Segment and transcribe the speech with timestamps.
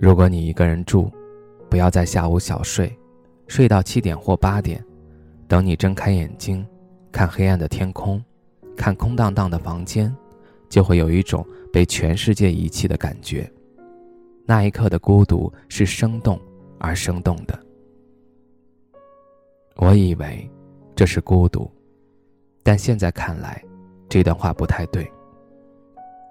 [0.00, 1.10] 如果你一个人住，
[1.68, 2.96] 不要在下午小睡，
[3.48, 4.82] 睡到七点或八点，
[5.48, 6.64] 等你睁开眼睛，
[7.10, 8.22] 看黑暗的天空，
[8.76, 10.14] 看空荡荡的房间，
[10.68, 13.52] 就会有一种被全世界遗弃的感觉。
[14.46, 16.40] 那一刻的孤独是生动
[16.78, 17.58] 而生动的。
[19.74, 20.48] 我以为
[20.94, 21.68] 这是孤独，
[22.62, 23.60] 但现在看来，
[24.08, 25.10] 这段话不太对。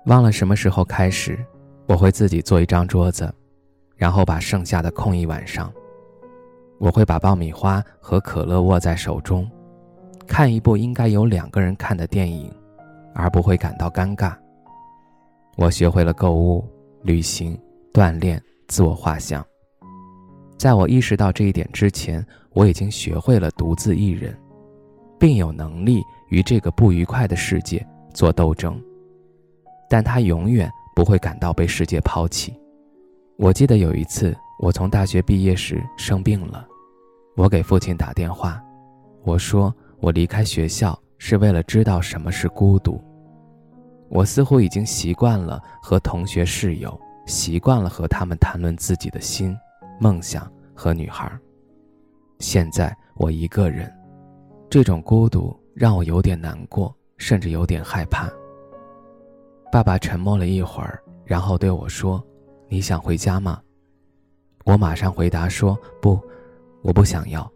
[0.06, 1.38] 忘了什么时候开始，
[1.86, 3.30] 我会自己做一张桌子。
[3.98, 5.74] 然后把剩下的空一晚上，
[6.78, 9.50] 我会把爆米花和可乐握在手中，
[10.28, 12.54] 看一部应该有两个人看的电影，
[13.16, 14.36] 而不会感到尴尬。
[15.56, 16.64] 我学会了购物、
[17.02, 17.60] 旅行、
[17.92, 19.44] 锻炼、自我画像。
[20.56, 22.24] 在我意识到这一点之前，
[22.54, 24.38] 我已经学会了独自一人，
[25.20, 28.80] 并有能力与这个不愉快的世界做斗争。
[29.90, 32.54] 但他永远不会感到被世界抛弃。
[33.40, 36.68] 我记得有一次，我从大学毕业时生病了，
[37.36, 38.60] 我给父亲打电话，
[39.24, 43.00] 我说我离开学校是为了知道什么是孤独。
[44.10, 49.56] 我似乎已经习惯了和同学室友，习惯了和他们谈论自己的心、
[50.00, 51.32] 梦想和女孩。
[52.40, 53.94] 现在我一个人，
[54.68, 58.28] 这种孤独让我有点难过，甚至有点害怕。
[59.72, 62.20] 爸爸沉默了一会儿，然后对我说。
[62.70, 63.62] 你想回家吗？
[64.66, 66.20] 我马上回答说：“不，
[66.82, 67.50] 我不想要。”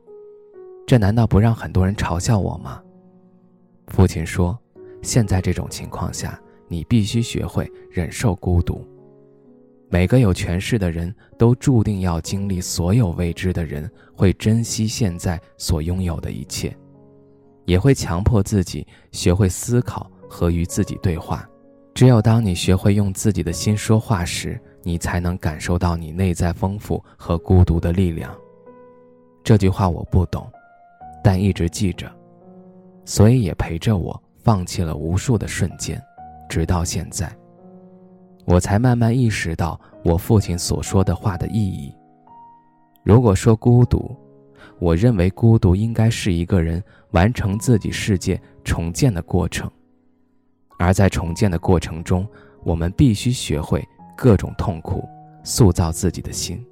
[0.87, 2.81] 这难道不让很多人嘲笑我吗？
[3.87, 4.57] 父亲说
[5.03, 8.85] ：“现在这种情况下，你必须学会忍受孤独。
[9.89, 16.73] 每个有权势的人都注定要经历所有未知的人，会珍惜现在所拥有的一切，
[17.65, 21.45] 也会强迫自己学会思考和与自己对话。
[21.93, 28.35] 只有当你学会用自己的心说话时，你才能感受到你内在丰富和孤独的力量。
[29.43, 30.47] 这句话我不懂，
[31.23, 32.11] 但一直记着，
[33.05, 36.01] 所以也陪着我放弃了无数的瞬间，
[36.49, 37.31] 直到现在，
[38.45, 41.93] 我才慢慢意识到我父亲所说的话的意义。
[43.03, 44.15] 如果说孤独，
[44.77, 49.69] 我认为孤独应该是一个人完成自己世界重建的过程，
[50.77, 52.27] 而在重建的过程中，
[52.63, 53.83] 我们必须学会。
[54.15, 55.07] 各种痛苦，
[55.43, 56.63] 塑造自己的心。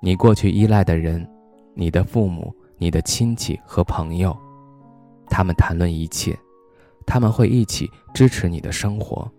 [0.00, 1.26] 你过去依赖的人，
[1.74, 4.36] 你的父母、你的亲戚和朋友，
[5.28, 6.36] 他们谈论一切，
[7.06, 9.30] 他们会一起支持你的生活，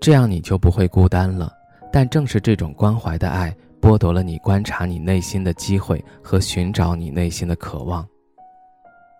[0.00, 1.52] 这样你就不会孤单了。
[1.92, 8.06] 但正是这种关怀的爱，剥夺了你观察你内心的机会和寻找你内心的渴望。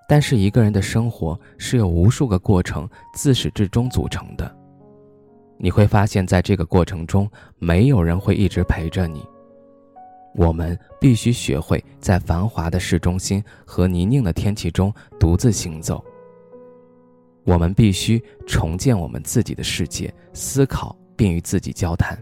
[0.09, 4.57] 但是一个人的生活是由无数个过程自始至终组成的。
[5.63, 9.23] 你会发现在这个过程中，没有人会一直陪着你。
[10.35, 16.03] 我们必须学会在繁华的市中心和泥泞的天气中独自行走。
[17.45, 22.19] 我们必须重建我们自己的世界，思考并与自己交谈。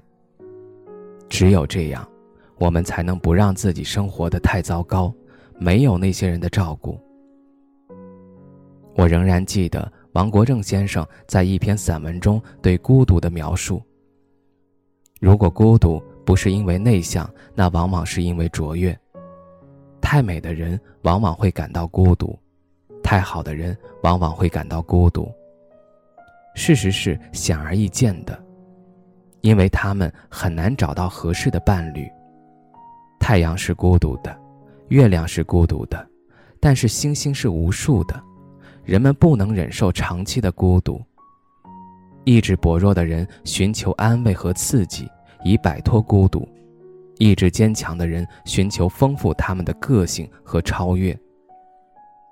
[1.29, 2.09] 只有这样，
[2.57, 5.15] 我们才能不让自己生活的太糟糕，
[5.61, 6.99] 没有那些人的照顾。
[8.97, 9.93] 我仍然记得。
[10.19, 13.81] 王国正先生在一篇散文中对孤独的描述：
[15.21, 18.99] 如果孤独不是因为内向，那往往是因为卓越。
[20.01, 22.37] 太美的人往往会感到孤独，
[23.01, 25.33] 太好的人往往会感到孤独。
[26.57, 28.37] 事实是显而易见的，
[29.43, 32.11] 因为他们很难找到合适的伴侣。
[33.21, 34.37] 太阳是孤独的，
[34.89, 36.05] 月亮是孤独的，
[36.59, 38.21] 但是星星是无数的。
[38.89, 40.99] 人们不能忍受长期的孤独。
[42.25, 45.07] 意志薄弱的人寻求安慰和刺激，
[45.45, 46.41] 以摆脱孤独；
[47.19, 51.15] 意志坚强的人寻求丰富他们的个性和超越。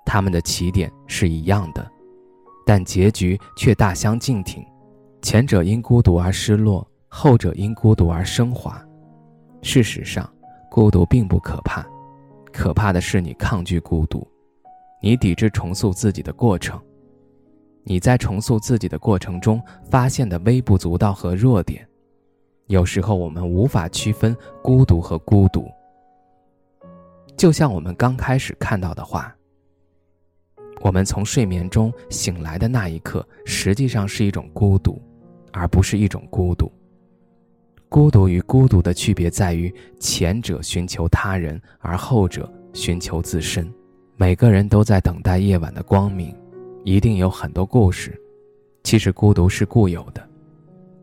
[0.03, 1.87] 他们的起点是一样的，
[2.65, 4.65] 但结局却大相径庭。
[5.21, 8.83] 前者因孤独而失落，后者因孤独而升华。
[9.61, 10.27] 事实上，
[10.71, 11.85] 孤独并不可怕，
[12.51, 14.27] 可怕的是你抗拒孤独。
[15.01, 16.81] 你抵制重塑自己的过程，
[17.83, 21.87] 你在重塑自己的过程中发现的微不足道和弱点，
[22.65, 25.69] 有时候我们无法区分孤独和孤独。
[27.37, 29.33] 就像我们刚开始看到的话，
[30.81, 34.99] 我们从睡眠中醒来的那一刻，实际上是一种孤独，
[35.53, 36.71] 而不是一种孤独。
[37.89, 43.71] 孤独与孤独的区别在于，前者寻求他人，而后者寻求自身。
[44.19, 46.35] 每个人都在等待夜晚的光明，
[46.83, 48.19] 一定有很多故事。
[48.83, 50.27] 其实孤独是固有的。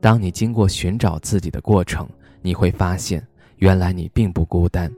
[0.00, 2.08] 当你经过寻找自己的过程，
[2.42, 3.24] 你会发现，
[3.58, 4.92] 原来你并不孤单，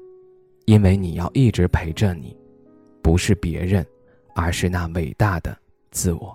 [0.64, 2.34] 因为你要一直陪着你，
[3.02, 3.86] 不是别人，
[4.34, 5.54] 而是那伟大的
[5.90, 6.34] 自我。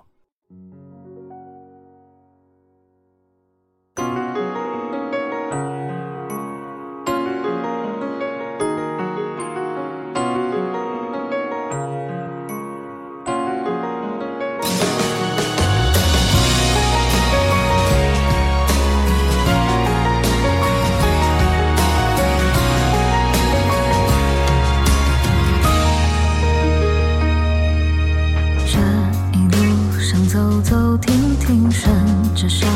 [31.44, 31.92] 听顺
[32.36, 32.66] 着少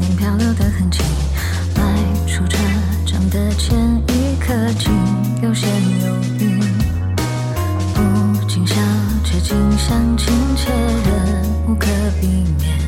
[0.00, 0.98] 年漂流的痕迹，
[1.76, 1.82] 迈
[2.26, 2.56] 出车
[3.04, 3.78] 站的前
[4.08, 4.90] 一刻竟
[5.42, 5.66] 有些
[6.06, 6.58] 犹豫，
[7.92, 8.74] 不禁笑，
[9.22, 10.70] 这景想亲切
[11.04, 11.86] 的无可
[12.18, 12.26] 避
[12.58, 12.83] 免。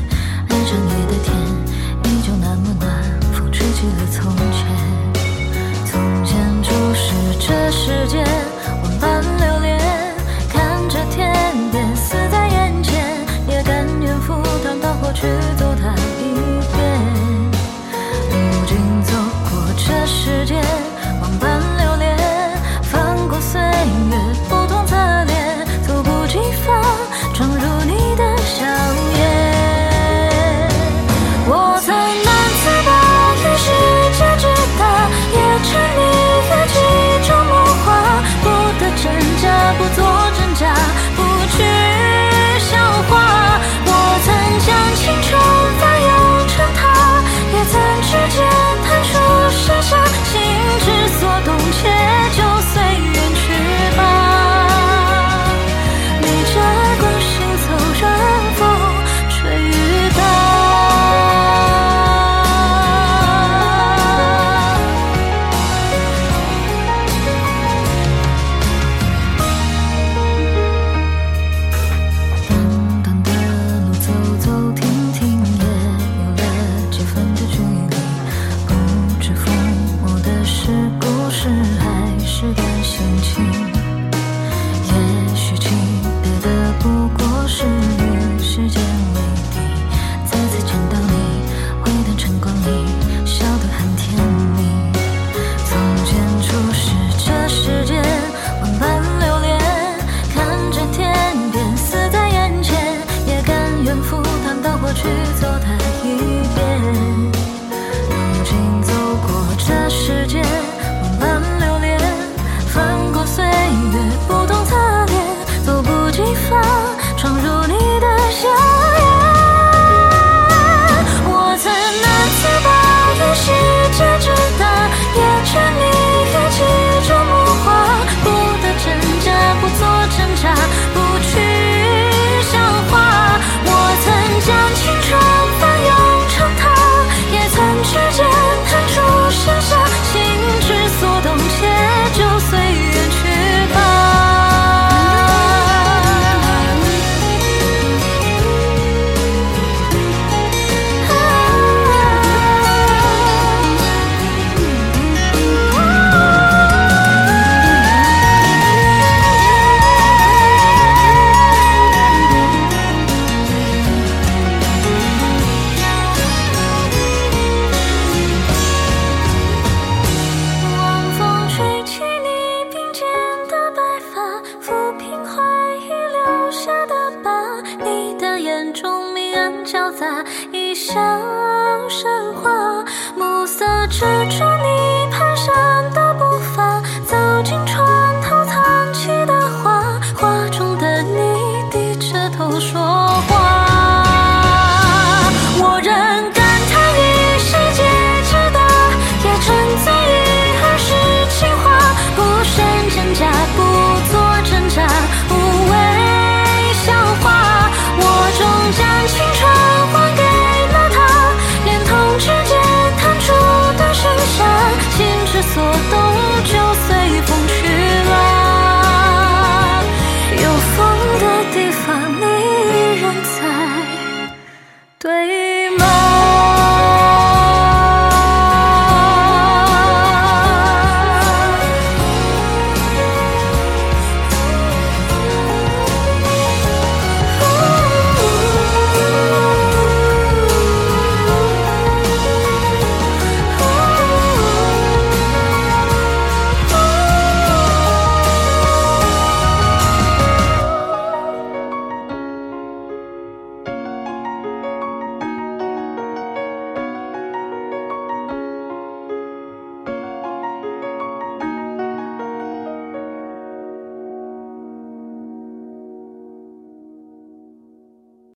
[104.87, 105.03] 过去
[105.41, 105.76] 走它